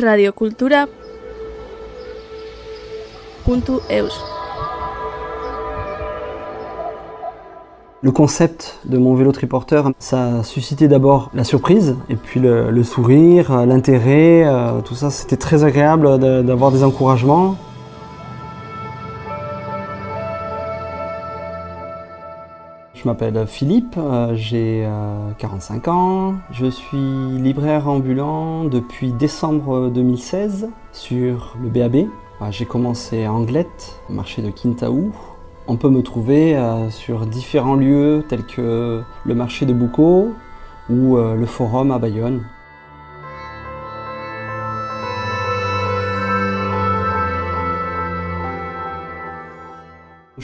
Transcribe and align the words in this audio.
radiocultura.eus 0.00 0.88
Le 8.00 8.12
concept 8.12 8.78
de 8.84 8.96
mon 8.96 9.14
vélo 9.14 9.32
triporteur, 9.32 9.90
ça 9.98 10.38
a 10.38 10.42
suscité 10.44 10.86
d'abord 10.86 11.30
la 11.34 11.42
surprise, 11.42 11.96
et 12.08 12.14
puis 12.14 12.38
le, 12.38 12.82
sourire, 12.84 13.66
l'intérêt, 13.66 14.44
euh, 14.46 14.80
tout 14.82 14.94
ça, 14.94 15.10
c'était 15.10 15.36
très 15.36 15.64
agréable 15.64 16.18
d'avoir 16.44 16.70
des 16.70 16.84
encouragements. 16.84 17.56
Je 23.00 23.06
m'appelle 23.06 23.46
Philippe, 23.46 23.94
euh, 23.96 24.34
j'ai 24.34 24.84
45 25.38 25.86
euh, 25.86 25.90
ans, 25.92 26.34
je 26.50 26.66
suis 26.66 26.98
libraire 26.98 27.88
ambulant 27.88 28.64
depuis 28.64 29.12
décembre 29.12 29.88
2016 29.88 30.68
sur 30.92 31.56
le 31.62 31.68
BAB. 31.68 32.08
J'ai 32.50 32.66
commencé 32.66 33.24
à 33.24 33.32
Anglette, 33.32 34.00
marché 34.10 34.42
de 34.42 34.50
Kintaou, 34.50 35.12
on 35.68 35.76
peut 35.76 35.90
me 35.90 36.02
trouver 36.02 36.56
euh, 36.56 36.88
sur 36.88 37.26
différents 37.26 37.76
lieux 37.76 38.24
tels 38.26 38.44
que 38.44 39.02
le 39.24 39.34
marché 39.34 39.66
de 39.66 39.74
Boucau 39.74 40.32
ou 40.88 41.18
euh, 41.18 41.34
le 41.34 41.44
forum 41.46 41.90
à 41.90 41.98
Bayonne. 41.98 42.42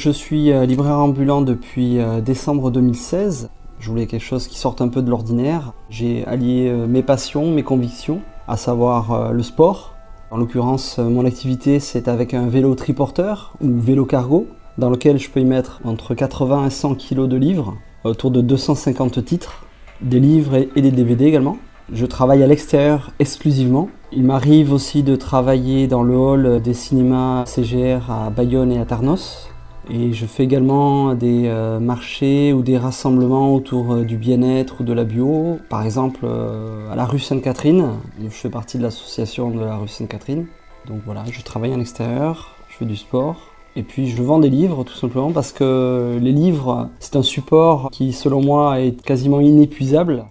Je 0.05 0.11
suis 0.11 0.53
euh, 0.53 0.67
libraire 0.67 0.99
ambulant 0.99 1.41
depuis 1.41 1.97
décembre 2.23 2.71
2016. 2.71 3.49
Je 3.81 3.89
voulais 3.89 4.05
quelque 4.05 4.21
chose 4.21 4.49
qui 4.49 4.59
sorte 4.59 4.83
un 4.83 4.89
peu 4.89 5.01
de 5.01 5.09
l'ordinaire. 5.09 5.73
J'ai 5.89 6.27
allié 6.27 6.71
mes 6.87 7.03
passions, 7.03 7.51
mes 7.51 7.63
convictions, 7.63 8.21
à 8.47 8.59
savoir 8.59 9.33
le 9.33 9.43
sport. 9.43 9.95
En 10.31 10.37
l'occurrence, 10.37 10.99
mon 10.99 11.25
activité 11.25 11.81
c'est 11.81 12.07
avec 12.07 12.35
un 12.35 12.49
vélo 12.49 12.75
triporteur 12.75 13.55
ou 13.63 13.79
vélo 13.79 14.05
cargo 14.05 14.47
dans 14.77 14.91
lequel 14.91 15.19
je 15.19 15.31
peux 15.31 15.41
y 15.41 15.47
mettre 15.47 15.81
entre 15.85 16.15
80 16.15 16.67
et 16.67 16.71
100 16.71 16.97
kg 16.97 17.27
de 17.27 17.37
livres, 17.39 17.75
autour 18.05 18.31
de 18.31 18.43
250 18.43 19.25
titres, 19.25 19.65
des 20.03 20.21
livres 20.21 20.67
et 20.77 20.83
des 20.83 20.91
DVD 20.91 21.25
également. 21.25 21.57
Je 21.91 22.05
travaille 22.05 22.43
à 22.43 22.47
l'extérieur 22.47 23.13
exclusivement. 23.21 23.89
Il 24.13 24.25
m'arrive 24.25 24.71
aussi 24.71 25.03
de 25.03 25.17
travailler 25.17 25.87
dans 25.87 26.03
le 26.03 26.15
hall 26.15 26.61
des 26.61 26.75
cinémas 26.75 27.47
CGR 27.47 28.11
à 28.11 28.29
Bayonne 28.29 28.71
et 28.71 28.79
à 28.79 28.85
Tarnos. 28.85 29.49
Et 29.91 30.13
je 30.13 30.25
fais 30.25 30.45
également 30.45 31.15
des 31.15 31.47
euh, 31.47 31.79
marchés 31.79 32.53
ou 32.53 32.63
des 32.63 32.79
rassemblements 32.79 33.55
autour 33.55 33.93
euh, 33.93 34.05
du 34.05 34.17
bien-être 34.17 34.81
ou 34.81 34.85
de 34.85 34.93
la 34.93 35.05
bio. 35.05 35.59
Par 35.69 35.85
exemple, 35.85 36.21
euh, 36.25 36.91
à 36.91 36.97
la 36.97 37.05
rue 37.05 37.19
Sainte-Catherine. 37.19 37.91
Je 38.23 38.29
fais 38.29 38.49
partie 38.49 38.79
de 38.79 38.83
l'association 38.83 39.51
de 39.51 39.61
la 39.61 39.77
rue 39.77 39.89
Sainte-Catherine. 39.89 40.47
Donc 40.87 41.01
voilà, 41.05 41.25
je 41.31 41.43
travaille 41.43 41.73
à 41.73 41.77
l'extérieur, 41.77 42.57
je 42.69 42.77
fais 42.77 42.85
du 42.87 42.97
sport. 42.97 43.51
Et 43.77 43.83
puis 43.83 44.09
je 44.09 44.23
vends 44.23 44.39
des 44.39 44.51
livres 44.51 44.85
tout 44.85 44.95
simplement 44.95 45.33
parce 45.33 45.53
que 45.53 46.17
les 46.21 46.33
livres, 46.33 46.89
c'est 47.01 47.17
un 47.17 47.23
support 47.23 47.91
qui 47.91 48.13
selon 48.13 48.41
moi 48.41 48.81
est 48.81 49.03
quasiment 49.03 49.41
inépuisable. 49.41 50.27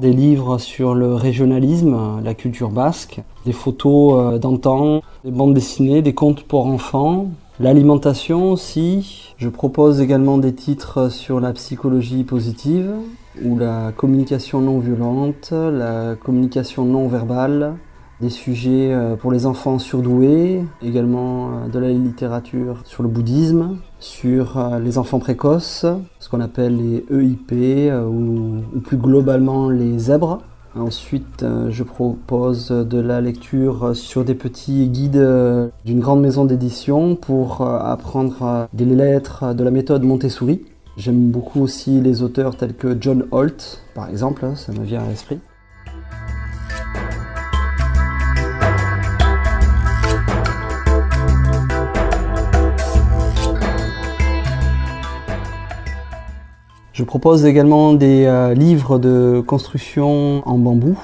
Des 0.00 0.14
livres 0.14 0.56
sur 0.56 0.94
le 0.94 1.14
régionalisme, 1.14 2.22
la 2.24 2.32
culture 2.32 2.70
basque, 2.70 3.20
des 3.44 3.52
photos 3.52 4.14
euh, 4.14 4.38
d'antan, 4.38 5.02
des 5.26 5.30
bandes 5.30 5.52
dessinées, 5.52 6.00
des 6.00 6.14
contes 6.14 6.44
pour 6.44 6.64
enfants, 6.64 7.26
l'alimentation 7.58 8.50
aussi. 8.50 9.34
Je 9.36 9.50
propose 9.50 10.00
également 10.00 10.38
des 10.38 10.54
titres 10.54 11.10
sur 11.10 11.38
la 11.38 11.52
psychologie 11.52 12.24
positive, 12.24 12.92
ou 13.44 13.58
la 13.58 13.92
communication 13.94 14.62
non 14.62 14.78
violente, 14.78 15.52
la 15.52 16.14
communication 16.16 16.86
non 16.86 17.06
verbale, 17.06 17.74
des 18.22 18.30
sujets 18.30 18.92
euh, 18.94 19.16
pour 19.16 19.32
les 19.32 19.44
enfants 19.44 19.78
surdoués, 19.78 20.64
également 20.82 21.48
euh, 21.48 21.68
de 21.68 21.78
la 21.78 21.90
littérature 21.90 22.78
sur 22.84 23.02
le 23.02 23.10
bouddhisme, 23.10 23.76
sur 24.00 24.58
euh, 24.58 24.78
les 24.78 24.98
enfants 24.98 25.18
précoces, 25.18 25.86
ce 26.18 26.28
qu'on 26.28 26.40
appelle 26.40 26.76
les 26.76 27.04
EIP 27.10 27.92
ou, 27.92 28.80
plus 28.80 28.96
globalement 28.96 29.70
les 29.70 29.98
zèbres. 29.98 30.40
Ensuite, 30.76 31.44
je 31.68 31.82
propose 31.82 32.68
de 32.68 33.00
la 33.00 33.20
lecture 33.20 33.96
sur 33.96 34.24
des 34.24 34.36
petits 34.36 34.86
guides 34.86 35.20
d'une 35.84 35.98
grande 35.98 36.20
maison 36.20 36.44
d'édition 36.44 37.16
pour 37.16 37.62
apprendre 37.62 38.68
des 38.72 38.84
lettres 38.84 39.52
de 39.52 39.64
la 39.64 39.72
méthode 39.72 40.04
Montessori. 40.04 40.62
J'aime 40.96 41.30
beaucoup 41.30 41.60
aussi 41.62 42.00
les 42.00 42.22
auteurs 42.22 42.56
tels 42.56 42.74
que 42.74 42.96
John 43.00 43.24
Holt, 43.32 43.82
par 43.94 44.08
exemple, 44.10 44.44
hein, 44.44 44.54
ça 44.54 44.70
me 44.72 44.84
vient 44.84 45.02
à 45.02 45.08
l'esprit. 45.08 45.40
Je 57.00 57.06
propose 57.06 57.46
également 57.46 57.94
des 57.94 58.26
euh, 58.26 58.52
livres 58.52 58.98
de 58.98 59.42
construction 59.46 60.46
en 60.46 60.58
bambou, 60.58 60.98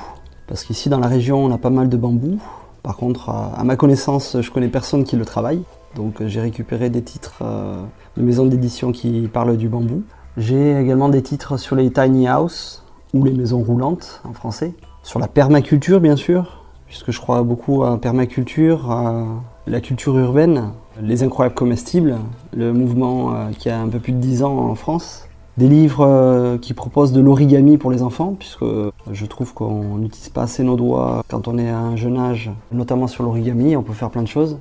parce 0.47 0.63
qu'ici 0.63 0.91
dans 0.91 0.99
la 0.99 1.07
région 1.07 1.43
on 1.43 1.51
a 1.51 1.57
pas 1.57 1.71
mal 1.71 1.89
de 1.89 1.97
bambou. 1.97 2.39
Par 2.83 2.99
contre, 2.99 3.31
à 3.31 3.65
ma 3.65 3.77
connaissance, 3.77 4.37
je 4.39 4.51
connais 4.51 4.69
personne 4.69 5.05
qui 5.05 5.17
le 5.17 5.25
travaille. 5.25 5.63
Donc 5.95 6.23
j'ai 6.27 6.43
récupéré 6.43 6.91
des 6.91 7.01
titres 7.01 7.39
euh, 7.41 7.83
de 8.19 8.23
maisons 8.23 8.45
d'édition 8.45 8.93
qui 8.93 9.27
parlent 9.33 9.57
du 9.57 9.71
bambou. 9.71 10.03
J'ai 10.37 10.79
également 10.79 11.09
des 11.09 11.23
titres 11.23 11.57
sur 11.57 11.77
les 11.77 11.91
tiny 11.91 12.29
house 12.29 12.85
ou 13.15 13.25
les 13.25 13.33
maisons 13.33 13.63
roulantes 13.63 14.21
en 14.29 14.35
français. 14.35 14.75
Sur 15.03 15.19
la 15.19 15.29
permaculture 15.29 16.03
bien 16.03 16.17
sûr, 16.17 16.63
puisque 16.89 17.11
je 17.11 17.23
crois 17.23 17.43
beaucoup 17.43 17.85
à 17.85 17.93
la 17.93 17.97
permaculture, 17.97 18.91
à 18.91 19.25
la 19.67 19.81
culture 19.81 20.19
urbaine, 20.19 20.73
les 21.01 21.23
incroyables 21.23 21.55
comestibles, 21.55 22.17
le 22.55 22.75
mouvement 22.75 23.35
euh, 23.35 23.49
qui 23.59 23.71
a 23.71 23.81
un 23.81 23.89
peu 23.89 23.99
plus 23.99 24.13
de 24.13 24.19
10 24.19 24.43
ans 24.43 24.59
en 24.59 24.75
France. 24.75 25.27
Des 25.59 25.69
livres 25.69 26.59
qui 26.61 26.75
proposent 26.75 27.13
de 27.13 27.21
l'origami 27.21 27.79
pour 27.79 27.91
les 27.91 28.03
enfants, 28.03 28.37
puisque 28.39 28.65
je 29.11 29.27
trouve 29.27 29.55
qu'on 29.55 29.97
n'utilise 29.97 30.29
pas 30.29 30.43
assez 30.43 30.63
nos 30.63 30.77
doigts 30.77 31.25
quand 31.29 31.49
on 31.49 31.57
est 31.57 31.71
à 31.71 31.79
un 31.79 31.97
jeune 31.97 32.19
âge, 32.19 32.51
notamment 32.73 33.07
sur 33.07 33.25
l'origami, 33.25 33.75
on 33.75 33.83
peut 33.83 33.95
faire 33.95 34.11
plein 34.11 34.23
de 34.23 34.29
choses. 34.29 34.59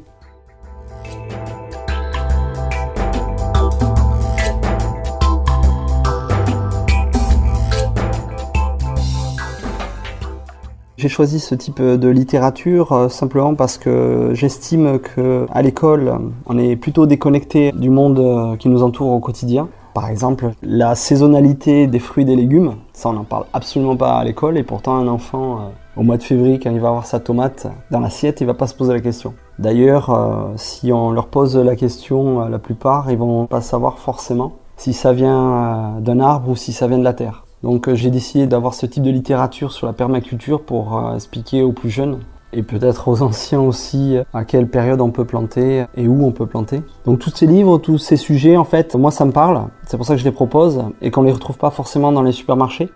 J'ai 10.97 11.09
choisi 11.09 11.39
ce 11.39 11.53
type 11.53 11.81
de 11.81 12.07
littérature 12.07 12.93
euh, 12.93 13.09
simplement 13.09 13.53
parce 13.53 13.77
que 13.77 14.31
j'estime 14.33 14.97
qu'à 14.99 15.61
l'école, 15.61 16.17
on 16.47 16.57
est 16.57 16.75
plutôt 16.77 17.05
déconnecté 17.05 17.71
du 17.73 17.91
monde 17.91 18.17
euh, 18.17 18.55
qui 18.55 18.69
nous 18.69 18.81
entoure 18.81 19.09
au 19.09 19.19
quotidien. 19.19 19.67
Par 19.95 20.09
exemple, 20.09 20.51
la 20.61 20.93
saisonnalité 20.93 21.87
des 21.87 21.97
fruits 21.97 22.21
et 22.21 22.27
des 22.27 22.35
légumes, 22.35 22.75
ça 22.93 23.09
on 23.09 23.13
n'en 23.13 23.23
parle 23.23 23.45
absolument 23.53 23.95
pas 23.95 24.17
à 24.17 24.23
l'école 24.23 24.59
et 24.59 24.63
pourtant 24.63 24.97
un 24.97 25.07
enfant 25.07 25.55
euh, 25.55 25.61
au 25.95 26.03
mois 26.03 26.17
de 26.17 26.23
février 26.23 26.59
quand 26.59 26.69
il 26.69 26.79
va 26.79 26.89
avoir 26.89 27.07
sa 27.07 27.19
tomate 27.19 27.65
dans 27.89 27.99
l'assiette, 27.99 28.41
il 28.41 28.45
va 28.45 28.53
pas 28.53 28.67
se 28.67 28.75
poser 28.75 28.93
la 28.93 28.99
question. 28.99 29.33
D'ailleurs, 29.57 30.53
si 30.57 30.91
on 30.91 31.11
leur 31.11 31.27
pose 31.27 31.55
la 31.55 31.77
question, 31.77 32.47
la 32.47 32.59
plupart 32.59 33.09
ils 33.09 33.17
vont 33.17 33.47
pas 33.47 33.61
savoir 33.61 33.97
forcément 33.97 34.51
si 34.77 34.93
ça 34.93 35.13
vient 35.13 35.95
d'un 36.01 36.19
arbre 36.19 36.49
ou 36.49 36.55
si 36.55 36.73
ça 36.73 36.87
vient 36.87 36.99
de 36.99 37.03
la 37.03 37.13
terre. 37.13 37.45
Donc 37.65 37.87
euh, 37.87 37.95
j'ai 37.95 38.11
décidé 38.11 38.45
d'avoir 38.45 38.75
ce 38.75 38.85
type 38.85 39.03
de 39.03 39.09
littérature 39.09 39.71
sur 39.71 39.87
la 39.87 39.93
permaculture 39.93 40.61
pour 40.61 40.97
euh, 40.97 41.15
expliquer 41.15 41.63
aux 41.63 41.71
plus 41.71 41.89
jeunes 41.89 42.19
et 42.53 42.63
peut-être 42.63 43.07
aux 43.07 43.21
anciens 43.21 43.61
aussi 43.61 44.17
à 44.33 44.45
quelle 44.45 44.67
période 44.67 45.01
on 45.01 45.11
peut 45.11 45.25
planter 45.25 45.85
et 45.95 46.07
où 46.07 46.25
on 46.25 46.31
peut 46.31 46.45
planter. 46.45 46.81
Donc 47.05 47.19
tous 47.19 47.31
ces 47.35 47.47
livres, 47.47 47.77
tous 47.77 47.97
ces 47.97 48.17
sujets, 48.17 48.57
en 48.57 48.63
fait, 48.63 48.95
moi 48.95 49.11
ça 49.11 49.25
me 49.25 49.31
parle, 49.31 49.67
c'est 49.87 49.97
pour 49.97 50.05
ça 50.05 50.13
que 50.13 50.19
je 50.19 50.25
les 50.25 50.31
propose 50.31 50.83
et 51.01 51.11
qu'on 51.11 51.21
ne 51.21 51.27
les 51.27 51.33
retrouve 51.33 51.57
pas 51.57 51.71
forcément 51.71 52.11
dans 52.11 52.23
les 52.23 52.31
supermarchés. 52.31 52.89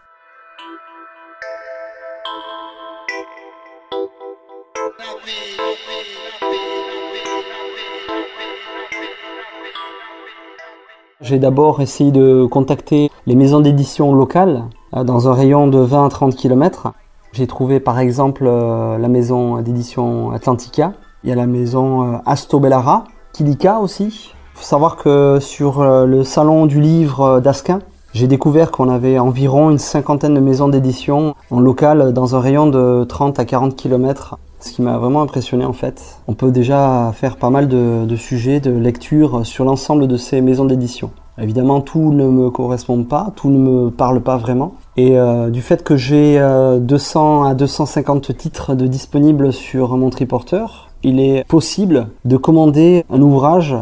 J'ai 11.21 11.37
d'abord 11.37 11.79
essayé 11.79 12.11
de 12.11 12.47
contacter 12.49 13.11
les 13.27 13.35
maisons 13.35 13.59
d'édition 13.59 14.15
locales 14.15 14.63
euh, 14.95 15.03
dans 15.03 15.27
un 15.27 15.33
rayon 15.33 15.67
de 15.67 15.77
20 15.77 16.05
à 16.07 16.09
30 16.09 16.35
km. 16.35 16.93
J'ai 17.39 17.47
trouvé 17.47 17.79
par 17.79 17.99
exemple 17.99 18.43
euh, 18.45 18.97
la 18.97 19.07
maison 19.07 19.61
d'édition 19.61 20.31
Atlantica, 20.31 20.91
il 21.23 21.29
y 21.29 21.31
a 21.31 21.37
la 21.37 21.47
maison 21.47 22.03
euh, 22.03 22.17
Asto 22.25 22.59
Bellara, 22.59 23.05
Kilika 23.31 23.79
aussi. 23.79 24.33
Il 24.33 24.57
faut 24.59 24.65
savoir 24.65 24.97
que 24.97 25.37
sur 25.39 25.81
le 25.81 26.25
salon 26.25 26.65
du 26.65 26.81
livre 26.81 27.39
d'Asquin, 27.39 27.79
j'ai 28.11 28.27
découvert 28.27 28.71
qu'on 28.71 28.89
avait 28.89 29.19
environ 29.19 29.69
une 29.69 29.77
cinquantaine 29.77 30.33
de 30.33 30.41
maisons 30.41 30.67
d'édition 30.67 31.33
en 31.49 31.61
local 31.61 32.11
dans 32.11 32.35
un 32.35 32.41
rayon 32.41 32.67
de 32.67 33.05
30 33.07 33.39
à 33.39 33.45
40 33.45 33.77
km. 33.77 34.37
Ce 34.59 34.73
qui 34.73 34.81
m'a 34.81 34.97
vraiment 34.97 35.21
impressionné 35.21 35.63
en 35.63 35.71
fait. 35.71 36.19
On 36.27 36.33
peut 36.33 36.51
déjà 36.51 37.13
faire 37.15 37.37
pas 37.37 37.49
mal 37.49 37.69
de, 37.69 38.15
sujets, 38.17 38.59
de 38.59 38.71
lecture 38.71 39.45
sur 39.45 39.63
l'ensemble 39.63 40.09
de 40.09 40.17
ces 40.17 40.41
maisons 40.41 40.65
d'édition. 40.65 41.11
Évidemment, 41.41 41.79
tout 41.79 42.11
ne 42.11 42.25
me 42.25 42.49
correspond 42.49 43.01
pas, 43.05 43.31
tout 43.37 43.49
ne 43.49 43.57
me 43.57 43.89
parle 43.91 44.19
pas 44.19 44.35
vraiment. 44.35 44.73
Et 44.99 45.17
euh, 45.17 45.49
du 45.49 45.61
fait 45.61 45.81
que 45.81 45.95
j'ai 45.95 46.37
200 46.81 47.43
à 47.43 47.53
250 47.53 48.35
titres 48.35 48.75
de 48.75 48.85
disponibles 48.85 49.53
sur 49.53 49.95
mon 49.95 50.09
triporteur, 50.09 50.89
il 51.03 51.21
est 51.21 51.45
possible 51.47 52.07
de 52.25 52.35
commander 52.35 53.05
un 53.09 53.21
ouvrage 53.21 53.73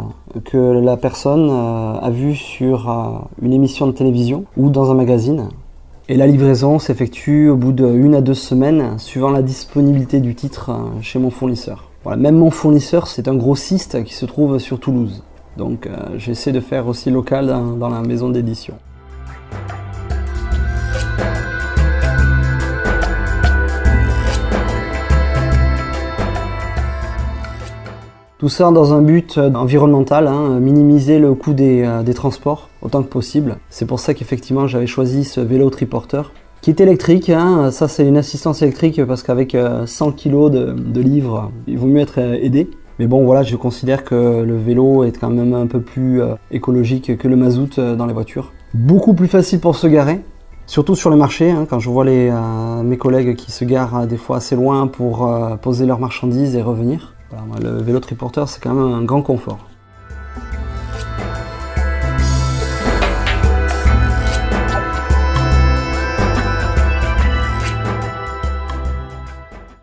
que 0.45 0.57
la 0.57 0.95
personne 0.97 1.49
euh, 1.49 1.99
a 1.99 2.09
vu 2.11 2.35
sur 2.35 2.89
euh, 2.89 3.17
une 3.41 3.53
émission 3.53 3.87
de 3.87 3.91
télévision 3.91 4.45
ou 4.55 4.69
dans 4.69 4.91
un 4.91 4.93
magazine. 4.93 5.49
Et 6.09 6.15
la 6.15 6.27
livraison 6.27 6.77
s'effectue 6.77 7.49
au 7.49 7.55
bout 7.55 7.71
d'une 7.71 8.13
à 8.13 8.21
deux 8.21 8.35
semaines, 8.35 8.99
suivant 8.99 9.31
la 9.31 9.41
disponibilité 9.41 10.19
du 10.19 10.35
titre 10.35 10.69
euh, 10.69 11.01
chez 11.01 11.17
mon 11.17 11.31
fournisseur. 11.31 11.89
Même 12.15 12.37
mon 12.37 12.51
fournisseur, 12.51 13.07
c'est 13.07 13.27
un 13.27 13.35
grossiste 13.35 14.03
qui 14.03 14.13
se 14.13 14.25
trouve 14.25 14.59
sur 14.59 14.79
Toulouse. 14.79 15.23
Donc 15.57 15.89
j'essaie 16.17 16.53
de 16.53 16.61
faire 16.61 16.87
aussi 16.87 17.11
local 17.11 17.53
dans 17.77 17.89
la 17.89 17.99
maison 18.01 18.29
d'édition. 18.29 18.75
Tout 28.39 28.49
ça 28.49 28.69
dans 28.69 28.93
un 28.93 29.01
but 29.01 29.39
euh, 29.39 29.51
environnemental, 29.53 30.27
hein, 30.27 30.59
minimiser 30.59 31.17
le 31.17 31.33
coût 31.33 31.55
euh, 31.59 32.03
des, 32.03 32.13
transports 32.13 32.69
autant 32.83 33.01
que 33.01 33.07
possible. 33.07 33.57
C'est 33.71 33.87
pour 33.87 33.99
ça 33.99 34.13
qu'effectivement 34.13 34.67
j'avais 34.67 34.85
choisi 34.85 35.23
ce 35.23 35.41
vélo 35.41 35.71
triporteur 35.71 36.31
qui 36.61 36.69
est 36.69 36.79
électrique. 36.79 37.31
Hein. 37.31 37.71
Ça 37.71 37.87
c'est 37.87 38.07
une 38.07 38.15
assistance 38.15 38.61
électrique 38.61 39.03
parce 39.05 39.23
qu'avec 39.23 39.57
100 39.87 40.07
euh, 40.07 40.11
kg 40.11 40.51
de, 40.51 41.01
livres, 41.01 41.51
il 41.65 41.79
vaut 41.79 41.87
mieux 41.87 42.01
être 42.01 42.19
aidé. 42.19 42.69
Mais 42.99 43.07
bon 43.07 43.25
voilà, 43.25 43.41
je 43.41 43.55
considère 43.55 44.03
que 44.03 44.43
le 44.43 44.55
vélo 44.55 45.03
est 45.03 45.17
quand 45.17 45.31
même 45.31 45.55
un 45.55 45.65
peu 45.65 45.81
plus 45.81 46.21
écologique 46.51 47.17
que 47.17 47.27
le 47.27 47.35
mazout 47.35 47.79
dans 47.79 48.05
les 48.05 48.13
voitures. 48.13 48.53
Beaucoup 48.75 49.15
plus 49.15 49.27
facile 49.27 49.59
pour 49.59 49.75
se 49.75 49.87
garer, 49.87 50.19
surtout 50.67 50.95
sur 50.95 51.09
le 51.09 51.15
marché, 51.15 51.49
hein, 51.49 51.65
quand 51.69 51.79
je 51.79 51.89
vois 51.89 52.05
les, 52.05 52.31
mes 52.83 52.97
collègues 52.97 53.35
qui 53.35 53.51
se 53.51 53.65
garent 53.65 54.07
des 54.07 54.17
fois 54.17 54.37
assez 54.37 54.55
loin 54.55 54.87
pour 54.87 55.29
poser 55.61 55.85
leurs 55.85 55.99
marchandises 55.99 56.55
et 56.55 56.61
revenir 56.63 57.16
le 57.61 57.81
vélo 57.81 57.99
triporteur, 57.99 58.49
c'est 58.49 58.61
quand 58.61 58.73
même 58.73 58.93
un 58.93 59.03
grand 59.03 59.21
confort. 59.21 59.59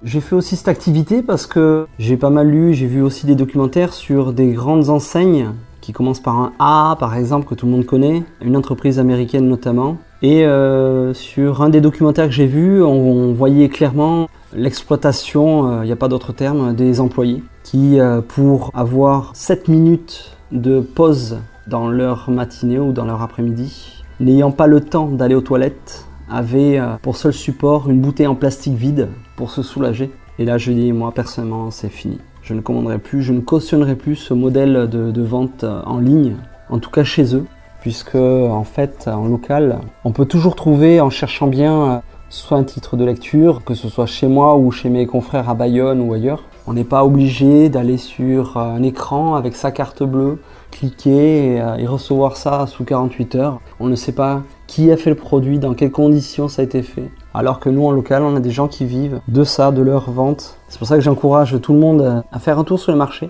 J'ai 0.03 0.21
fait 0.21 0.37
aussi 0.37 0.55
cette 0.55 0.69
activité 0.69 1.23
parce 1.23 1.47
que 1.47 1.87
j'ai 1.99 2.17
pas 2.17 2.31
mal 2.31 2.49
lu, 2.49 2.75
j'ai 2.75 2.87
vu 2.87 3.03
aussi 3.03 3.27
des 3.27 3.35
documentaires 3.35 3.93
sur 3.93 4.33
des 4.33 4.53
grandes 4.53 4.91
enseignes 4.91 5.51
qui 5.81 5.93
commencent 5.93 6.23
par 6.23 6.39
un 6.39 6.53
A, 6.59 6.97
par 7.01 7.17
exemple, 7.17 7.47
que 7.47 7.55
tout 7.55 7.67
le 7.67 7.73
monde 7.73 7.85
connaît, 7.85 8.23
une 8.41 8.57
entreprise 8.57 8.99
américaine 8.99 9.49
notamment. 9.49 9.97
Et 10.25 10.47
euh, 10.47 11.13
sur 11.13 11.61
un 11.61 11.69
des 11.69 11.83
documentaires 11.83 12.25
que 12.25 12.33
j'ai 12.33 12.47
vu, 12.47 12.83
on 12.83 13.35
voyait 13.35 13.69
clairement 13.69 14.31
l'exploitation, 14.55 15.71
il 15.71 15.83
euh, 15.83 15.85
n'y 15.85 15.93
a 15.93 15.97
pas 15.97 16.09
d'autre 16.09 16.33
terme, 16.33 16.75
des 16.75 17.03
employés 17.03 17.43
qui, 17.63 18.01
euh, 18.01 18.23
pour 18.27 18.71
avoir 18.73 19.33
7 19.37 19.69
minutes 19.69 20.35
de 20.51 20.81
pause 20.81 21.41
dans 21.67 21.89
leur 21.89 22.31
matinée 22.31 22.79
ou 22.79 22.93
dans 22.93 23.05
leur 23.05 23.21
après-midi, 23.21 24.03
n'ayant 24.19 24.51
pas 24.51 24.67
le 24.67 24.81
temps 24.81 25.09
d'aller 25.09 25.35
aux 25.35 25.43
toilettes, 25.43 26.07
avaient 26.31 26.81
pour 27.03 27.19
seul 27.19 27.35
support 27.35 27.91
une 27.91 28.01
bouteille 28.01 28.27
en 28.27 28.35
plastique 28.35 28.77
vide 28.77 29.09
pour 29.37 29.51
se 29.51 29.63
soulager. 29.63 30.11
Et 30.39 30.47
là, 30.47 30.57
je 30.57 30.73
dis, 30.73 30.91
moi 30.93 31.13
personnellement, 31.13 31.71
c'est 31.71 31.91
fini. 31.91 32.17
Je 32.41 32.55
ne 32.55 32.63
commanderai 32.63 32.97
plus, 32.97 33.21
je 33.23 33.35
ne 33.35 33.41
cautionnerai 33.41 33.95
plus 33.95 34.17
ce 34.17 34.33
modèle 34.33 34.89
de 34.89 35.23
vente 35.23 35.65
en 35.65 35.99
ligne, 35.99 36.37
en 36.71 36.79
tout 36.79 36.91
cas 36.91 37.05
chez 37.05 37.37
eux, 37.37 37.45
puisque 37.85 38.15
en 38.15 38.65
fait, 38.65 39.09
en 39.09 39.27
local, 39.27 39.79
on 40.07 40.13
peut 40.13 40.25
toujours 40.25 40.57
trouver, 40.57 41.03
en 41.03 41.11
cherchant 41.11 41.49
bien, 41.49 42.01
soit 42.31 42.57
un 42.57 42.65
titre 42.65 42.97
de 42.97 43.05
lecture, 43.05 43.63
que 43.63 43.75
ce 43.75 43.91
soit 43.91 44.07
chez 44.07 44.27
moi 44.27 44.57
ou 44.57 44.71
chez 44.71 44.89
mes 44.89 45.05
confrères 45.05 45.51
à 45.51 45.55
Bayonne 45.55 46.01
ou 46.01 46.15
ailleurs. 46.15 46.45
On 46.67 46.73
n'est 46.73 46.85
pas 46.85 47.05
obligé 47.05 47.69
d'aller 47.69 47.99
sur 47.99 48.57
un 48.57 48.83
écran 48.83 49.35
avec 49.35 49.55
sa 49.55 49.71
carte 49.71 50.03
bleue, 50.03 50.39
cliquer 50.71 51.57
et, 51.57 51.61
euh, 51.61 51.77
recevoir 51.87 52.39
ça 52.39 52.67
sous 52.67 52.85
48 52.85 53.35
heures. 53.35 53.61
On 53.81 53.89
ne 53.89 53.97
sait 53.97 54.13
pas 54.13 54.41
qui 54.67 54.91
a 54.91 54.97
fait 54.97 55.11
le 55.11 55.17
produit, 55.17 55.59
dans 55.59 55.75
quelles 55.75 55.91
conditions 55.91 56.49
ça 56.49 56.63
a 56.63 56.65
été 56.65 56.83
fait. 56.83 57.11
Alors 57.35 57.61
que 57.61 57.69
nous, 57.69 57.85
en 57.85 57.91
local, 57.91 58.23
on 58.23 58.35
a 58.35 58.41
des 58.41 58.51
gens 58.51 58.67
qui 58.67 58.87
vivent 58.87 59.21
de 59.29 59.45
ça, 59.45 59.73
de 59.73 59.83
leur 59.83 60.11
vente. 60.11 60.57
C'est 60.71 60.79
pour 60.79 60.89
ça 60.89 60.95
que 60.95 61.03
j'encourage 61.03 61.61
tout 61.61 61.75
le 61.75 61.81
monde 61.81 62.25
à 62.33 62.39
faire 62.39 62.59
un 62.59 62.65
tour 62.65 62.81
sur 62.81 62.93
le 62.93 62.99
marché. 62.99 63.29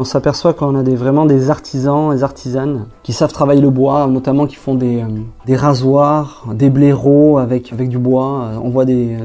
On 0.00 0.04
s'aperçoit 0.04 0.54
qu'on 0.54 0.76
a 0.76 0.82
vraiment 0.82 1.26
des 1.26 1.50
artisans, 1.50 2.10
des 2.14 2.24
artisanes 2.24 2.86
qui 3.02 3.12
savent 3.12 3.34
travailler 3.34 3.60
le 3.60 3.68
bois, 3.68 4.06
notamment 4.06 4.46
qui 4.46 4.56
font 4.56 4.74
des, 4.74 5.02
euh, 5.02 5.56
rasoirs, 5.58 6.46
des 6.54 6.70
blaireaux 6.70 7.36
avec, 7.36 7.70
avec 7.70 7.90
du 7.90 7.98
bois. 7.98 8.44
Euh, 8.44 8.58
on 8.64 8.70
voit 8.70 8.86
des, 8.86 9.18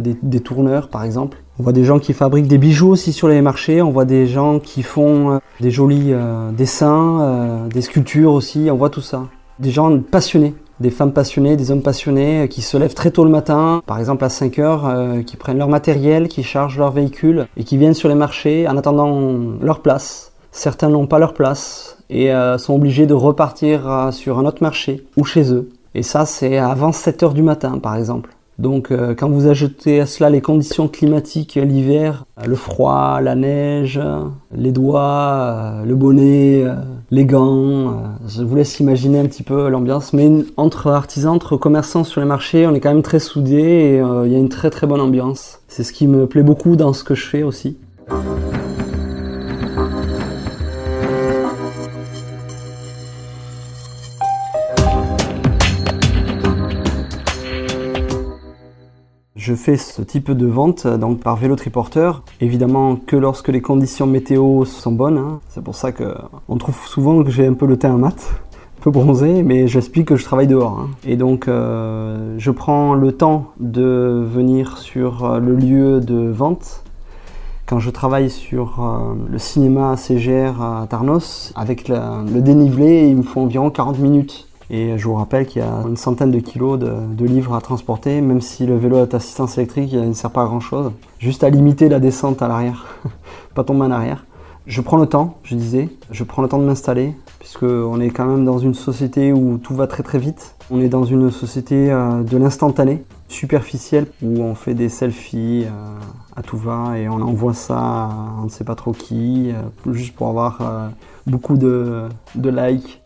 tourneurs 0.44 0.89
par 0.89 1.06
exemple. 1.06 1.38
On 1.60 1.63
voit 1.63 1.72
des 1.72 1.86
gens 1.86 1.98
qui 1.98 2.12
fabriquent 2.12 2.50
des 2.50 2.57
bijoux 2.57 2.89
aussi 2.89 3.13
sur 3.13 3.30
les 3.30 3.42
marchés. 3.42 3.81
On 3.81 3.89
voit 3.89 4.04
des 4.04 4.27
gens 4.27 4.60
qui 4.60 4.83
font 4.83 5.31
euh, 5.31 5.38
des 5.62 5.72
jolis 5.72 6.12
dessins, 6.51 7.69
des 7.74 7.81
sculptures 7.81 8.33
aussi. 8.33 8.68
On 8.69 8.75
voit 8.75 8.89
tout 8.89 9.00
ça. 9.00 9.27
Des 9.60 9.72
gens 9.72 9.98
passionnés 10.00 10.56
des 10.81 10.89
femmes 10.89 11.13
passionnées, 11.13 11.56
des 11.56 11.72
hommes 11.72 11.81
passionnés 11.81 12.50
qui 12.50 12.62
se 12.62 12.75
lèvent 12.75 12.94
très 12.94 13.10
tôt 13.10 13.24
le 13.24 13.30
matin, 13.30 13.81
par 13.86 13.98
exemple 13.98 14.25
à 14.25 14.30
5 14.30 14.60
heures, 14.60 14.94
qui 15.25 15.38
prennent 15.38 15.57
leur 15.57 15.69
matériel, 15.69 16.27
qui 16.27 16.44
chargent 16.44 16.77
leur 16.77 16.92
véhicule 16.92 17.48
et 17.56 17.63
qui 17.63 17.77
viennent 17.77 17.94
sur 17.94 18.10
les 18.10 18.16
marchés 18.16 18.68
en 18.68 18.75
attendant 18.75 19.31
leur 19.62 19.80
place 19.80 20.33
Certains 20.55 20.87
n'ont 20.87 21.05
pas 21.05 21.19
leur 21.19 21.33
place 21.33 21.97
et 22.09 22.33
euh, 22.33 22.57
sont 22.57 22.75
obligés 22.75 23.05
de 23.07 23.13
repartir 23.13 23.91
euh, 23.91 24.11
sur 24.11 24.39
un 24.39 24.45
autre 24.45 24.63
marché 24.63 25.05
ou 25.17 25.25
chez 25.25 25.53
eux. 25.53 25.69
Et 25.95 26.01
ça, 26.01 26.25
c'est 26.25 26.57
avant 26.57 26.93
7 26.93 27.23
heures 27.23 27.33
du 27.33 27.41
matin, 27.41 27.77
par 27.77 27.97
exemple. 27.97 28.29
Donc, 28.57 28.89
euh, 28.89 29.15
quand 29.15 29.29
vous 29.29 29.47
ajoutez 29.47 29.99
à 29.99 30.05
cela 30.05 30.29
les 30.29 30.39
conditions 30.39 30.87
climatiques 30.87 31.55
l'hiver, 31.55 32.23
le 32.47 32.55
froid, 32.55 33.19
la 33.19 33.35
neige, 33.35 33.99
les 34.55 34.71
doigts, 34.71 35.81
le 35.85 35.93
bonnet, 35.93 36.63
les 37.11 37.25
gants, 37.25 38.03
je 38.25 38.41
vous 38.41 38.55
laisse 38.55 38.79
imaginer 38.79 39.19
un 39.19 39.25
petit 39.25 39.43
peu 39.43 39.67
l'ambiance. 39.67 40.13
Mais 40.13 40.31
entre 40.55 40.87
artisans, 40.87 41.35
entre 41.35 41.57
commerçants 41.57 42.05
sur 42.05 42.21
les 42.21 42.27
marchés, 42.27 42.65
on 42.65 42.73
est 42.73 42.79
quand 42.79 42.93
même 42.93 43.03
très 43.03 43.19
soudés 43.19 43.55
et 43.55 43.95
il 43.97 44.31
y 44.31 44.35
a 44.35 44.39
une 44.39 44.49
très 44.49 44.69
très 44.69 44.87
bonne 44.87 45.01
ambiance. 45.01 45.59
C'est 45.67 45.83
ce 45.83 45.91
qui 45.91 46.07
me 46.07 46.27
plaît 46.27 46.43
beaucoup 46.43 46.77
dans 46.77 46.93
ce 46.93 47.03
que 47.03 47.13
je 47.13 47.25
fais 47.25 47.43
aussi. 47.43 47.75
Je 59.45 59.53
fais 59.53 59.77
ce 59.77 60.01
type 60.01 60.31
de 60.31 60.47
vente 60.47 60.87
donc 60.87 61.19
par 61.19 61.35
vélo 61.35 61.55
triporteur, 61.55 62.23
évidemment 62.41 62.95
que 62.95 63.15
lorsque 63.15 63.49
les 63.49 63.61
conditions 63.61 64.07
météo 64.07 64.65
sont 64.65 64.91
bonnes. 64.91 65.19
Hein. 65.19 65.39
C'est 65.49 65.63
pour 65.63 65.75
ça 65.75 65.91
qu'on 65.91 66.57
trouve 66.57 66.75
souvent 66.87 67.23
que 67.23 67.29
j'ai 67.29 67.45
un 67.45 67.53
peu 67.53 67.67
le 67.67 67.77
teint 67.77 67.95
mat, 67.95 68.15
un 68.79 68.81
peu 68.81 68.89
bronzé, 68.89 69.43
mais 69.43 69.67
j'explique 69.67 70.07
que 70.07 70.15
je 70.15 70.23
travaille 70.23 70.47
dehors. 70.47 70.79
Hein. 70.79 70.89
Et 71.05 71.15
donc 71.15 71.47
euh, 71.47 72.33
je 72.39 72.49
prends 72.49 72.95
le 72.95 73.11
temps 73.11 73.51
de 73.59 74.25
venir 74.27 74.79
sur 74.79 75.39
le 75.39 75.55
lieu 75.55 75.99
de 75.99 76.27
vente. 76.27 76.83
Quand 77.67 77.77
je 77.77 77.91
travaille 77.91 78.31
sur 78.31 78.83
euh, 78.83 79.13
le 79.29 79.37
cinéma 79.37 79.95
CGR 79.95 80.59
à 80.59 80.87
Tarnos, 80.89 81.53
avec 81.55 81.87
le 81.87 82.41
dénivelé, 82.41 83.09
il 83.09 83.17
me 83.17 83.21
faut 83.21 83.41
environ 83.41 83.69
40 83.69 83.99
minutes 83.99 84.47
et 84.69 84.98
je 84.98 85.05
vous 85.05 85.15
rappelle 85.15 85.45
qu'il 85.45 85.62
y 85.62 85.65
a 85.65 85.84
une 85.88 85.98
centaine 85.98 86.31
de 86.31 86.39
kilos 86.39 86.79
de, 86.79 87.25
livres 87.25 87.55
à 87.55 87.62
transporter, 87.62 88.22
même 88.22 88.41
si 88.41 88.65
le 88.65 88.77
vélo 88.77 88.98
à 88.98 89.07
assistance 89.15 89.57
électrique 89.57 89.91
il 89.93 90.07
ne 90.07 90.13
sert 90.13 90.31
pas 90.31 90.43
à 90.43 90.45
grand 90.45 90.60
chose, 90.60 90.91
juste 91.19 91.43
à 91.43 91.50
limiter 91.50 91.89
la 91.89 92.00
descente 92.00 92.41
à 92.41 92.48
l'arrière, 92.48 92.86
pas 93.53 93.63
tomber 93.63 93.86
en 93.86 93.91
arrière. 93.91 94.25
Je 94.67 94.81
prends 94.81 94.98
le 94.98 95.05
temps, 95.05 95.38
je 95.43 95.55
disais, 95.55 95.89
je 96.10 96.24
prends 96.24 96.41
le 96.41 96.48
temps 96.48 96.57
de 96.57 96.63
m'installer, 96.63 97.13
puisqu'on 97.39 98.00
est 98.00 98.10
quand 98.10 98.25
même 98.25 98.45
dans 98.45 98.57
une 98.57 98.74
société 98.74 99.31
où 99.31 99.60
tout 99.60 99.75
va 99.75 99.86
très 99.86 100.01
très 100.01 100.17
vite. 100.17 100.55
On 100.72 100.81
est 100.81 100.89
dans 100.89 101.03
une 101.03 101.29
société 101.29 101.91
euh, 101.91 102.24
de 102.24 102.36
l'instantané, 102.38 103.03
superficielle, 103.27 104.07
où 104.24 104.41
on 104.41 104.55
fait 104.55 104.74
des 104.74 104.89
selfies 104.89 105.65
euh, 105.65 106.00
à 106.36 106.41
tout 106.41 106.57
va 106.57 106.98
et 106.98 107.07
on 107.07 107.22
envoie 107.22 107.53
ça 107.53 107.77
à 107.77 108.10
on 108.39 108.45
ne 108.45 108.50
sait 108.50 108.63
pas 108.63 108.74
trop 108.74 108.91
qui, 108.91 109.51
euh, 109.51 109.93
juste 109.93 110.15
pour 110.15 110.29
avoir 110.29 110.89
beaucoup 111.27 111.57
de, 111.57 112.10
de 112.34 112.50
likes 112.50 113.03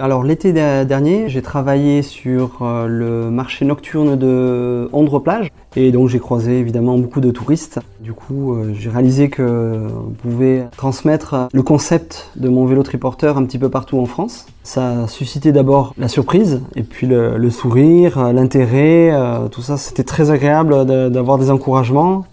Alors 0.00 0.22
l'été 0.22 0.54
dernier, 0.54 1.28
j'ai 1.28 1.42
travaillé 1.42 2.00
sur 2.00 2.62
euh, 2.62 2.86
le 2.86 3.30
marché 3.30 3.66
nocturne 3.66 4.16
de 4.16 4.88
Ondre-Plage 4.94 5.52
et 5.76 5.92
donc 5.92 6.08
j'ai 6.08 6.18
croisé 6.18 6.58
évidemment 6.58 6.96
beaucoup 6.96 7.20
de 7.20 7.30
touristes. 7.30 7.80
Du 8.00 8.14
coup, 8.14 8.54
euh, 8.54 8.72
j'ai 8.72 8.88
réalisé 8.88 9.28
que 9.28 9.88
vous 9.88 10.14
pouvez 10.22 10.64
transmettre 10.74 11.48
le 11.52 11.62
concept 11.62 12.30
de 12.36 12.48
mon 12.48 12.64
vélo 12.64 12.82
triporteur 12.82 13.36
un 13.36 13.44
petit 13.44 13.58
peu 13.58 13.68
partout 13.68 13.98
en 13.98 14.06
France. 14.06 14.46
Ça 14.62 15.02
a 15.02 15.06
suscité 15.06 15.52
d'abord 15.52 15.94
la 15.98 16.08
surprise 16.08 16.62
et 16.76 16.82
puis 16.82 17.06
le, 17.06 17.50
sourire, 17.50 18.32
l'intérêt, 18.32 19.10
euh, 19.12 19.48
tout 19.48 19.60
ça. 19.60 19.76
C'était 19.76 20.04
très 20.04 20.30
agréable 20.30 20.86
d'avoir 21.10 21.36
des 21.36 21.50
encouragements. 21.50 22.24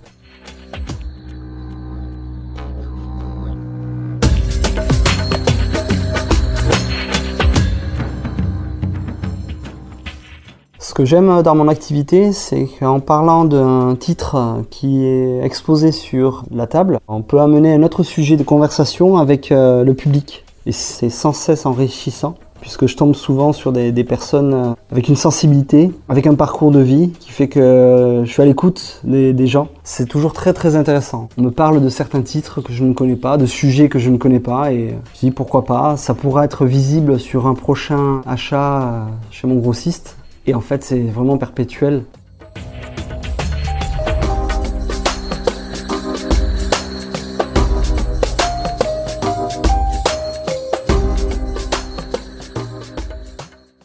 Que 10.97 11.05
j'aime 11.05 11.43
dans 11.43 11.53
mon 11.53 11.67
activité, 11.67 12.33
c'est 12.33 12.67
qu'en 12.79 12.99
parlant 12.99 13.45
d'un 13.45 13.95
titre 13.95 14.63
qui 14.71 15.05
est 15.05 15.43
exposé 15.43 15.91
sur 15.91 16.43
la 16.49 16.65
table, 16.65 16.97
on 17.07 17.21
peut 17.21 17.39
amener 17.39 17.71
un 17.71 17.83
autre 17.83 18.01
sujet 18.01 18.35
de 18.35 18.41
conversation 18.41 19.17
avec 19.17 19.51
euh, 19.51 19.83
le 19.83 19.93
public. 19.93 20.43
Et 20.65 20.71
c'est 20.71 21.11
sans 21.11 21.33
cesse 21.33 21.67
enrichissant, 21.67 22.33
puisque 22.61 22.87
je 22.87 22.97
tombe 22.97 23.13
souvent 23.13 23.53
sur 23.53 23.71
des, 23.71 24.03
personnes 24.03 24.53
euh, 24.55 24.73
avec 24.91 25.07
une 25.07 25.15
sensibilité, 25.15 25.91
avec 26.09 26.25
un 26.25 26.33
parcours 26.33 26.71
de 26.71 26.79
vie 26.79 27.11
qui 27.19 27.29
fait 27.29 27.47
que 27.47 28.23
je 28.25 28.31
suis 28.31 28.41
à 28.41 28.45
l'écoute 28.45 28.99
des, 29.03 29.45
gens. 29.45 29.67
C'est 29.83 30.07
toujours 30.07 30.33
très 30.33 30.51
très 30.51 30.75
intéressant. 30.75 31.29
On 31.37 31.43
me 31.43 31.51
parle 31.51 31.79
de 31.79 31.89
certains 31.89 32.23
titres 32.23 32.59
que 32.61 32.73
je 32.73 32.83
ne 32.83 32.93
connais 32.93 33.15
pas, 33.15 33.37
de 33.37 33.45
sujets 33.45 33.87
que 33.87 33.99
je 33.99 34.09
ne 34.09 34.17
connais 34.17 34.39
pas, 34.39 34.73
et 34.73 34.95
je 35.13 35.19
dis 35.19 35.29
pourquoi 35.29 35.63
pas, 35.63 35.95
ça 35.95 36.15
pourra 36.15 36.43
être 36.43 36.65
visible 36.65 37.19
sur 37.19 37.45
un 37.45 37.53
prochain 37.53 38.23
achat 38.25 38.81
euh, 38.81 39.03
chez 39.29 39.45
mon 39.45 39.57
grossiste. 39.57 40.17
Et 40.49 40.55
en 40.55 40.61
fait, 40.61 40.81
c'est 40.81 41.01
vraiment 41.01 41.37
perpétuel. 41.37 42.05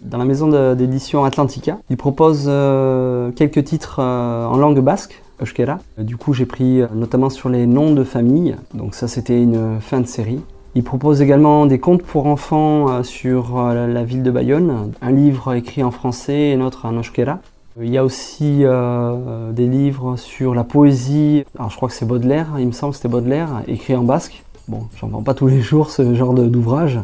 Dans 0.02 0.18
la 0.18 0.24
maison 0.24 0.74
d'édition 0.74 1.24
Atlantica, 1.24 1.78
ils 1.90 1.96
proposent 1.96 2.44
euh, 2.46 3.32
quelques 3.32 3.64
titres 3.64 3.96
euh, 3.98 4.44
en 4.44 4.56
langue 4.56 4.78
basque, 4.78 5.20
Euskera. 5.40 5.80
Du 5.98 6.16
coup, 6.16 6.32
j'ai 6.32 6.46
pris 6.46 6.82
euh, 6.82 6.86
notamment 6.94 7.28
sur 7.30 7.48
les 7.48 7.66
noms 7.66 7.92
de 7.92 8.04
famille. 8.04 8.54
Donc 8.74 8.94
ça, 8.94 9.08
c'était 9.08 9.42
une 9.42 9.80
fin 9.80 10.00
de 10.00 10.06
série. 10.06 10.42
Il 10.74 10.84
propose 10.84 11.20
également 11.20 11.66
des 11.66 11.78
contes 11.78 12.02
pour 12.02 12.26
enfants 12.26 12.88
euh, 12.88 13.02
sur 13.02 13.58
euh, 13.58 13.86
la 13.86 14.04
ville 14.04 14.22
de 14.22 14.30
Bayonne, 14.30 14.90
un 15.02 15.10
livre 15.10 15.52
écrit 15.52 15.82
en 15.82 15.90
français 15.90 16.48
et 16.48 16.54
un 16.54 16.62
autre 16.62 16.86
en 16.86 16.94
euskera. 16.98 17.40
Il 17.78 17.90
y 17.90 17.98
a 17.98 18.04
aussi 18.04 18.60
euh, 18.62 19.52
des 19.52 19.66
livres 19.66 20.16
sur 20.16 20.54
la 20.54 20.64
poésie, 20.64 21.44
alors 21.58 21.68
je 21.68 21.76
crois 21.76 21.90
que 21.90 21.94
c'est 21.94 22.06
Baudelaire, 22.06 22.46
il 22.58 22.66
me 22.66 22.72
semble 22.72 22.92
que 22.92 22.96
c'était 22.96 23.08
Baudelaire, 23.08 23.62
écrit 23.68 23.94
en 23.94 24.02
basque. 24.02 24.42
Bon, 24.66 24.84
j'en 24.96 25.08
vends 25.08 25.22
pas 25.22 25.34
tous 25.34 25.46
les 25.46 25.60
jours 25.60 25.90
ce 25.90 26.14
genre 26.14 26.32
d'ouvrage. 26.32 27.00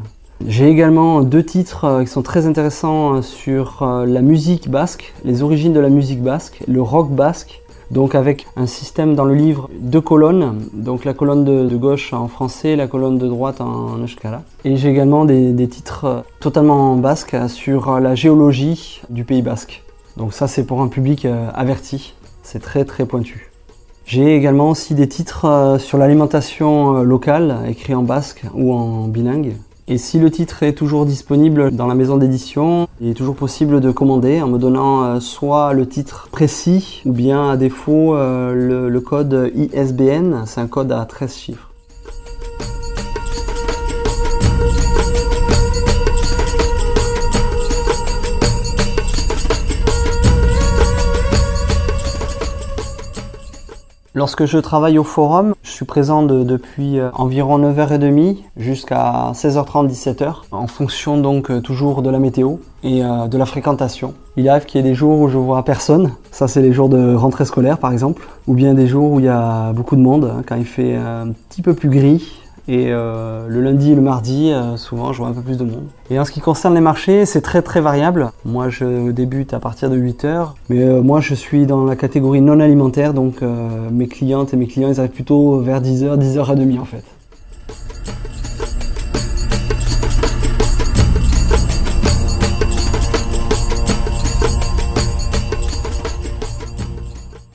J'ai 0.46 0.68
également 0.68 1.20
deux 1.20 1.42
titres 1.42 2.02
qui 2.04 2.10
sont 2.10 2.22
très 2.22 2.46
intéressants 2.46 3.20
sur 3.20 3.84
la 4.06 4.22
musique 4.22 4.70
basque, 4.70 5.12
les 5.24 5.42
origines 5.42 5.72
de 5.72 5.80
la 5.80 5.88
musique 5.88 6.22
basque, 6.22 6.62
le 6.68 6.80
rock 6.80 7.10
basque 7.10 7.60
donc 7.90 8.14
avec 8.14 8.46
un 8.56 8.66
système 8.66 9.14
dans 9.14 9.24
le 9.24 9.34
livre 9.34 9.70
deux 9.78 10.00
colonnes, 10.00 10.68
donc 10.72 11.04
la 11.04 11.14
colonne 11.14 11.44
de, 11.44 11.76
gauche 11.76 12.12
en 12.12 12.28
français, 12.28 12.76
la 12.76 12.86
colonne 12.86 13.18
de 13.18 13.26
droite 13.26 13.60
en 13.60 13.98
euskara. 13.98 14.42
Et 14.64 14.76
j'ai 14.76 14.90
également 14.90 15.24
des, 15.24 15.68
titres 15.68 16.04
euh, 16.04 16.20
totalement 16.40 16.96
basques 16.96 17.36
sur 17.48 18.00
la 18.00 18.14
géologie 18.14 19.00
du 19.10 19.24
Pays 19.24 19.42
basque. 19.42 19.82
Donc 20.16 20.32
ça 20.32 20.48
c'est 20.48 20.64
pour 20.64 20.82
un 20.82 20.88
public 20.88 21.24
euh, 21.24 21.48
averti, 21.54 22.14
c'est 22.42 22.60
très 22.60 22.84
très 22.84 23.06
pointu. 23.06 23.50
J'ai 24.04 24.34
également 24.34 24.70
aussi 24.70 24.94
des 24.94 25.08
titres 25.08 25.44
euh, 25.44 25.78
sur 25.78 25.98
l'alimentation 25.98 27.02
locale, 27.02 27.58
écrits 27.68 27.94
en 27.94 28.02
basque 28.02 28.42
ou 28.54 28.74
en 28.74 29.06
bilingue. 29.06 29.54
Et 29.90 29.96
si 29.96 30.18
le 30.18 30.30
titre 30.30 30.64
est 30.64 30.74
toujours 30.74 31.06
disponible 31.06 31.70
dans 31.70 31.86
la 31.86 31.94
maison 31.94 32.18
d'édition, 32.18 32.88
il 33.00 33.08
est 33.08 33.14
toujours 33.14 33.36
possible 33.36 33.80
de 33.80 33.90
commander 33.90 34.42
en 34.42 34.48
me 34.48 34.58
donnant 34.58 35.02
euh, 35.02 35.18
soit 35.18 35.72
le 35.72 35.88
titre 35.88 36.28
précis 36.30 37.00
ou 37.06 37.12
bien 37.12 37.48
à 37.48 37.56
défaut 37.56 38.14
euh, 38.14 38.90
le, 38.90 39.00
code 39.00 39.50
ISBN, 39.54 40.44
c'est 40.44 40.60
un 40.60 40.66
code 40.66 40.92
à 40.92 41.06
13 41.06 41.34
chiffres. 41.34 41.70
Lorsque 54.12 54.44
je 54.44 54.58
travaille 54.58 54.98
au 54.98 55.04
forum, 55.04 55.54
suis 55.78 55.86
présent 55.86 56.24
depuis 56.24 56.98
euh, 56.98 57.10
environ 57.14 57.56
9h30 57.56 58.38
jusqu'à 58.56 59.30
16h30, 59.32 59.88
17h, 59.88 60.34
en 60.50 60.66
fonction 60.66 61.18
donc 61.18 61.52
euh, 61.52 61.60
toujours 61.60 62.02
de 62.02 62.10
la 62.10 62.18
météo 62.18 62.56
et 62.82 63.04
euh, 63.04 63.28
de 63.28 63.38
la 63.38 63.46
fréquentation. 63.46 64.14
Il 64.36 64.48
arrive 64.48 64.64
qu'il 64.64 64.80
y 64.80 64.84
ait 64.84 64.88
des 64.88 64.96
jours 64.96 65.20
où 65.20 65.28
je 65.28 65.38
vois 65.38 65.64
personne, 65.64 66.10
ça 66.32 66.48
c'est 66.48 66.62
les 66.62 66.72
jours 66.72 66.88
de 66.88 67.14
rentrée 67.14 67.44
scolaire 67.44 67.78
par 67.78 67.92
exemple, 67.92 68.26
ou 68.48 68.54
bien 68.54 68.74
des 68.74 68.88
jours 68.88 69.12
où 69.12 69.20
il 69.20 69.26
y 69.26 69.28
a 69.28 69.72
beaucoup 69.72 69.94
de 69.94 70.00
monde, 70.00 70.24
hein, 70.24 70.42
quand 70.44 70.56
il 70.56 70.64
fait 70.66 70.96
un 70.96 71.28
petit 71.48 71.62
peu 71.62 71.74
plus 71.74 71.90
gris, 71.90 72.42
et 72.70 72.88
euh, 72.92 73.48
le 73.48 73.62
lundi 73.62 73.92
et 73.92 73.94
le 73.94 74.02
mardi, 74.02 74.52
euh, 74.52 74.76
souvent, 74.76 75.14
je 75.14 75.18
vois 75.18 75.28
un 75.28 75.32
peu 75.32 75.40
plus 75.40 75.56
de 75.56 75.64
monde. 75.64 75.86
Et 76.10 76.20
en 76.20 76.26
ce 76.26 76.30
qui 76.30 76.40
concerne 76.40 76.74
les 76.74 76.82
marchés, 76.82 77.24
c'est 77.24 77.40
très 77.40 77.62
très 77.62 77.80
variable. 77.80 78.30
Moi, 78.44 78.68
je 78.68 79.10
débute 79.10 79.54
à 79.54 79.58
partir 79.58 79.88
de 79.88 79.96
8 79.96 80.26
heures. 80.26 80.54
Mais 80.68 80.82
euh, 80.82 81.00
moi, 81.00 81.20
je 81.20 81.34
suis 81.34 81.64
dans 81.64 81.86
la 81.86 81.96
catégorie 81.96 82.42
non 82.42 82.60
alimentaire. 82.60 83.14
Donc, 83.14 83.40
mes 83.90 84.06
clientes 84.06 84.52
et 84.52 84.58
mes 84.58 84.66
clients, 84.66 84.90
ils 84.90 85.00
arrivent 85.00 85.12
plutôt 85.12 85.60
vers 85.60 85.80
10h, 85.80 86.18
10h30 86.18 86.78
en 86.78 86.84
fait. 86.84 87.04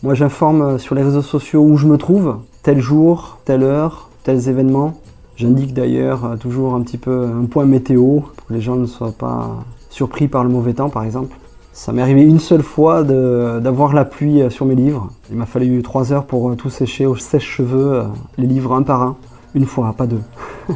Moi, 0.01 0.15
j'informe 0.15 0.79
sur 0.79 0.95
les 0.95 1.03
réseaux 1.03 1.21
sociaux 1.21 1.61
où 1.61 1.77
je 1.77 1.85
me 1.85 1.97
trouve, 1.97 2.37
tel 2.63 2.79
jour, 2.79 3.37
telle 3.45 3.61
heure, 3.61 4.09
tels 4.23 4.49
événements. 4.49 4.95
J'indique 5.35 5.73
d'ailleurs 5.73 6.25
euh, 6.25 6.35
toujours 6.35 6.75
un 6.75 6.81
petit 6.81 6.99
peu 6.99 7.25
un 7.25 7.45
point 7.45 7.65
météo 7.65 8.19
pour 8.19 8.45
que 8.45 8.53
les 8.53 8.61
gens 8.61 8.75
ne 8.75 8.85
soient 8.85 9.11
pas 9.11 9.65
surpris 9.89 10.27
par 10.27 10.43
le 10.43 10.49
mauvais 10.51 10.73
temps 10.73 10.89
par 10.89 11.03
exemple. 11.03 11.35
Ça 11.71 11.91
m'est 11.91 12.03
arrivé 12.03 12.21
une 12.21 12.39
seule 12.39 12.61
fois 12.61 13.03
d'avoir 13.03 13.93
la 13.93 14.05
pluie 14.05 14.43
euh, 14.43 14.51
sur 14.51 14.67
mes 14.67 14.75
livres. 14.75 15.09
Il 15.31 15.37
m'a 15.37 15.47
fallu 15.47 15.81
trois 15.81 16.13
heures 16.13 16.25
pour 16.25 16.51
euh, 16.51 16.55
tout 16.55 16.69
sécher 16.69 17.07
au 17.07 17.15
sèche-cheveux, 17.15 18.03
les 18.37 18.45
livres 18.45 18.75
un 18.75 18.83
par 18.83 19.01
un. 19.01 19.17
Une 19.55 19.65
fois, 19.65 19.91
pas 19.97 20.05
deux. 20.05 20.21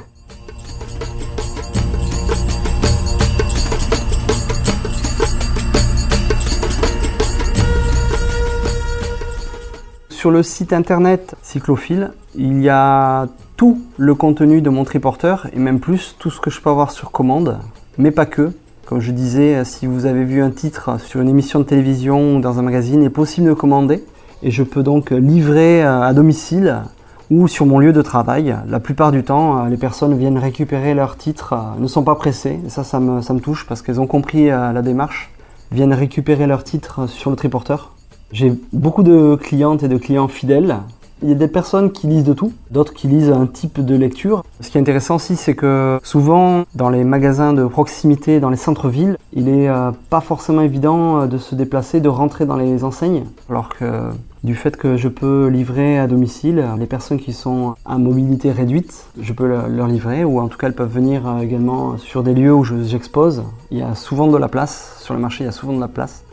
Sur 10.09 10.31
le 10.31 10.41
site 10.41 10.73
internet 10.73 11.35
Cyclophile, 11.43 12.11
il 12.35 12.63
y 12.63 12.69
a 12.69 13.27
tout 13.57 13.81
le 13.97 14.13
contenu 14.13 14.61
de 14.61 14.69
mon 14.69 14.83
triporteur 14.83 15.47
et 15.51 15.59
même 15.59 15.79
plus 15.79 16.15
tout 16.19 16.29
ce 16.29 16.39
que 16.39 16.51
je 16.51 16.61
peux 16.61 16.69
avoir 16.69 16.91
sur 16.91 17.11
commande, 17.11 17.57
mais 17.97 18.11
pas 18.11 18.27
que. 18.27 18.51
Comme 18.85 19.01
je 19.01 19.11
disais, 19.11 19.65
si 19.65 19.87
vous 19.87 20.05
avez 20.05 20.23
vu 20.23 20.41
un 20.41 20.51
titre 20.51 21.01
sur 21.01 21.19
une 21.19 21.27
émission 21.27 21.59
de 21.59 21.65
télévision 21.65 22.37
ou 22.37 22.39
dans 22.39 22.59
un 22.59 22.61
magazine, 22.61 23.01
il 23.01 23.07
est 23.07 23.09
possible 23.09 23.47
de 23.47 23.53
commander 23.53 24.05
et 24.43 24.51
je 24.51 24.63
peux 24.63 24.83
donc 24.83 25.09
livrer 25.09 25.81
à 25.81 26.13
domicile 26.13 26.83
ou 27.29 27.47
sur 27.47 27.65
mon 27.65 27.79
lieu 27.79 27.91
de 27.91 28.01
travail. 28.01 28.55
La 28.69 28.79
plupart 28.79 29.11
du 29.11 29.23
temps, 29.23 29.65
les 29.65 29.75
personnes 29.75 30.15
viennent 30.15 30.37
récupérer 30.37 30.93
leurs 30.93 31.17
titres, 31.17 31.55
ne 31.79 31.87
sont 31.87 32.03
pas 32.03 32.15
pressées, 32.15 32.59
et 32.65 32.69
ça, 32.69 32.83
ça 32.83 32.99
me, 32.99 33.21
ça 33.21 33.33
me 33.33 33.39
touche 33.39 33.65
parce 33.67 33.81
qu'elles 33.81 33.99
ont 33.99 34.07
compris 34.07 34.49
euh, 34.49 34.71
la 34.71 34.81
démarche, 34.81 35.31
viennent 35.71 35.93
récupérer 35.93 36.47
leurs 36.47 36.63
titres 36.63 37.09
sur 37.09 37.29
le 37.29 37.35
triporteur. 37.35 37.93
J'ai 38.31 38.53
beaucoup 38.71 39.03
de 39.03 39.35
clientes 39.35 39.83
et 39.83 39.87
de 39.87 39.97
clients 39.97 40.27
fidèles 40.27 40.77
il 41.21 41.29
y 41.29 41.31
a 41.31 41.35
des 41.35 41.47
personnes 41.47 41.91
qui 41.91 42.07
lisent 42.07 42.23
de 42.23 42.33
tout, 42.33 42.51
d'autres 42.71 42.93
qui 42.93 43.07
lisent 43.07 43.31
un 43.31 43.47
type 43.47 43.83
de 43.83 43.95
lecture. 43.95 44.43
Ce 44.61 44.69
qui 44.69 44.77
est 44.77 44.81
intéressant 44.81 45.15
aussi, 45.15 45.35
c'est 45.35 45.55
que 45.55 45.99
souvent, 46.03 46.65
dans 46.75 46.89
les 46.89 47.03
magasins 47.03 47.53
de 47.53 47.65
proximité, 47.65 48.39
dans 48.39 48.49
les 48.49 48.57
centres-villes, 48.57 49.17
il 49.33 49.45
n'est 49.45 49.69
euh, 49.69 49.91
pas 50.09 50.21
forcément 50.21 50.61
évident 50.61 51.21
euh, 51.21 51.27
de 51.27 51.37
se 51.37 51.55
déplacer, 51.55 51.99
de 51.99 52.09
rentrer 52.09 52.45
dans 52.45 52.55
les 52.55 52.83
enseignes. 52.83 53.23
Alors 53.49 53.69
que 53.69 54.11
du 54.43 54.55
fait 54.55 54.77
que 54.77 54.95
je 54.97 55.07
peux 55.07 55.47
livrer 55.47 55.97
à 55.97 56.07
domicile, 56.07 56.63
les 56.77 56.85
personnes 56.85 57.19
qui 57.19 57.33
sont 57.33 57.75
à 57.85 57.97
mobilité 57.97 58.51
réduite, 58.51 59.07
je 59.19 59.33
peux 59.33 59.47
leur 59.47 59.87
livrer, 59.87 60.23
ou 60.23 60.39
en 60.39 60.47
tout 60.47 60.57
cas 60.57 60.67
elles 60.67 60.75
peuvent 60.75 60.93
venir 60.93 61.27
euh, 61.27 61.39
également 61.39 61.97
sur 61.97 62.23
des 62.23 62.33
lieux 62.33 62.53
où 62.53 62.63
j'expose. 62.63 63.43
Il 63.71 63.79
y 63.79 63.81
a 63.81 63.95
souvent 63.95 64.27
de 64.27 64.37
la 64.37 64.47
place, 64.47 64.97
sur 65.01 65.13
le 65.13 65.19
marché 65.19 65.43
il 65.43 65.47
y 65.47 65.49
a 65.49 65.53
souvent 65.53 65.73
de 65.73 65.79
la 65.79 65.87
place. 65.87 66.23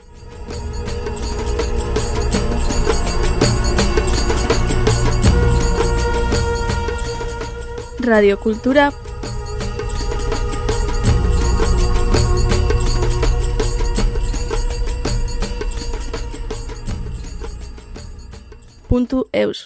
Radio 8.04 8.38
Cultura. 8.38 8.92
Punto 18.88 19.28
eus. 19.32 19.62